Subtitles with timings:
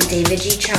[0.00, 0.50] To David G.
[0.50, 0.75] Tronic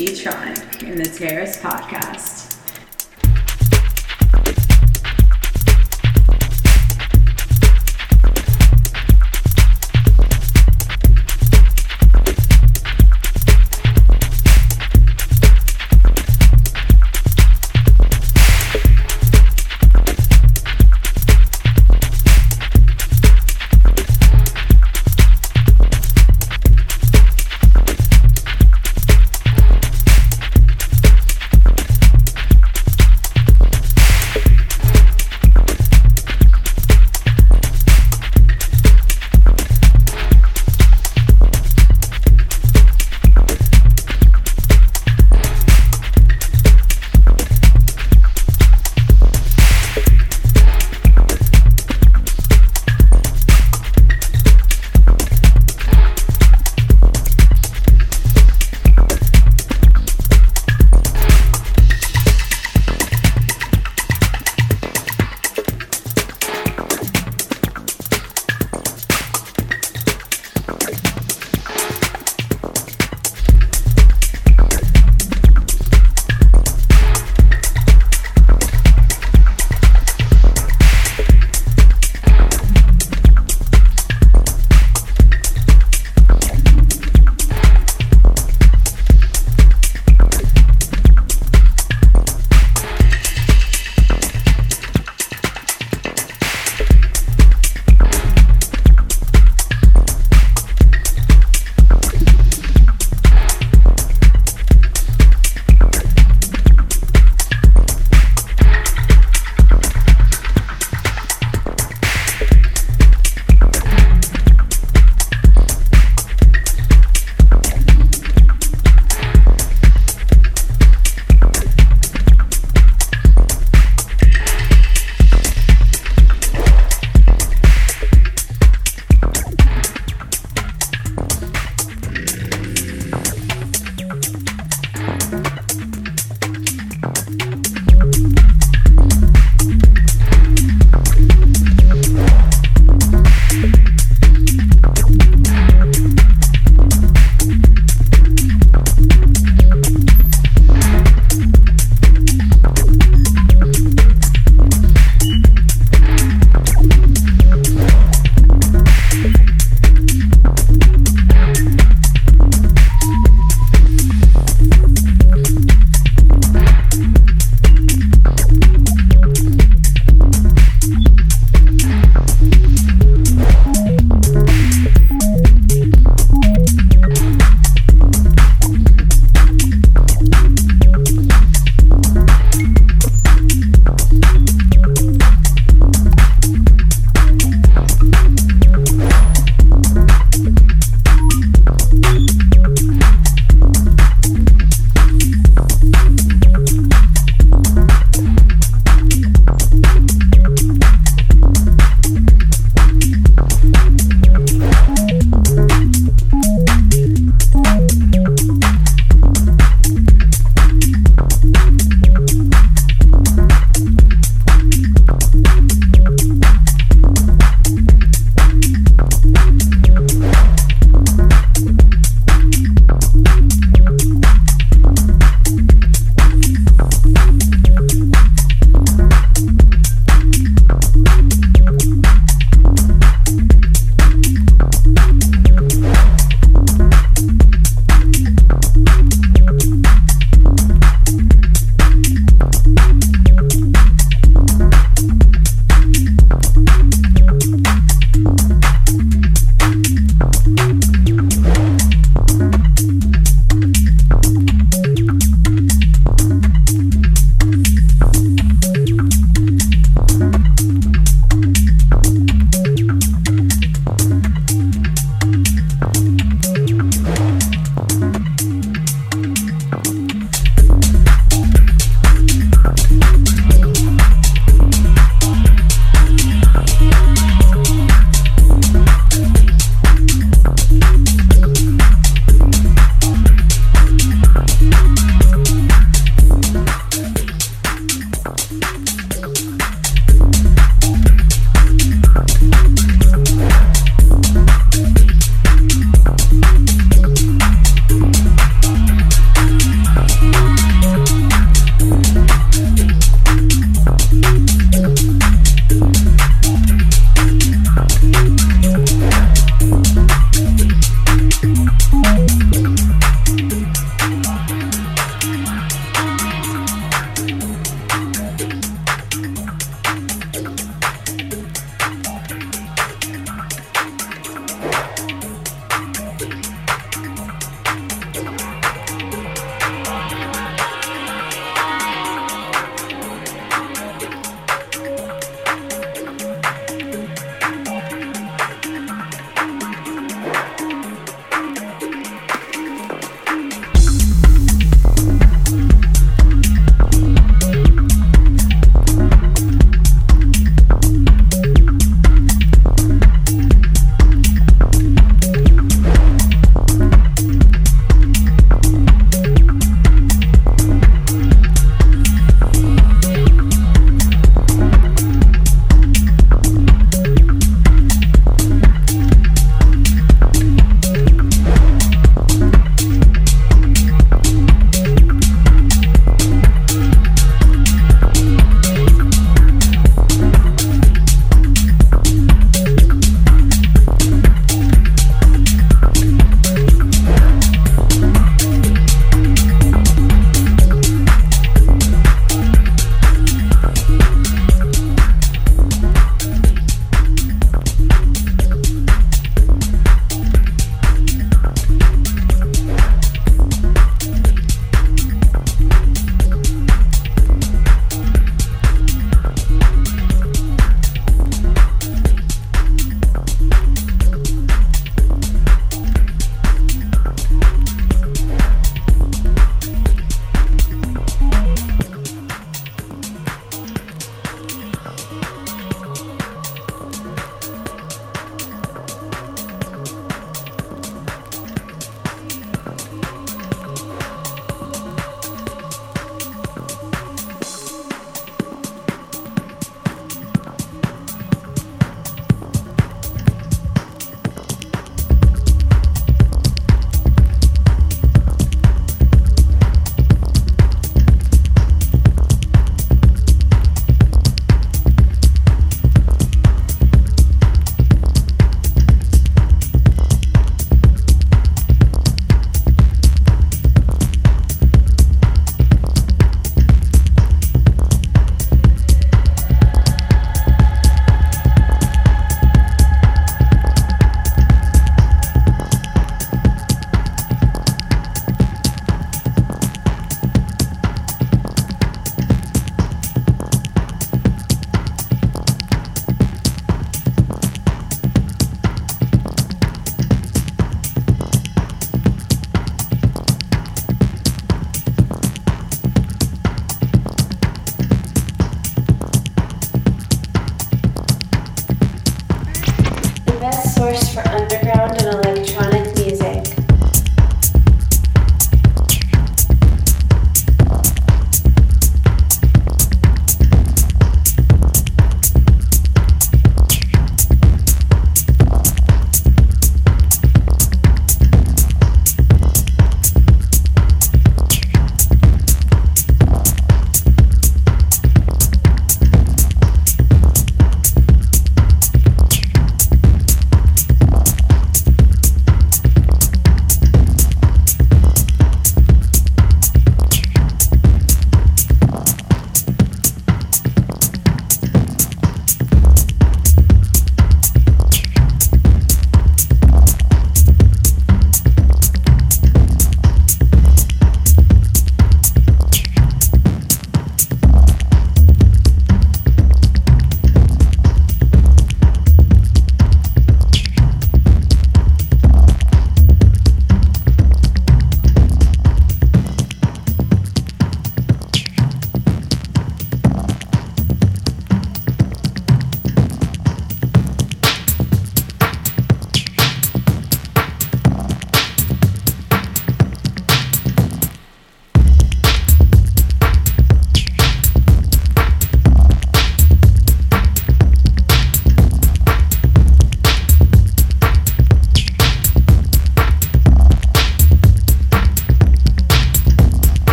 [0.00, 0.16] David